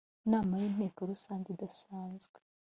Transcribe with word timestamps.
nama 0.31 0.53
y 0.61 0.65
inteko 0.69 0.99
rusange 1.11 1.47
idasanzwe 1.51 2.37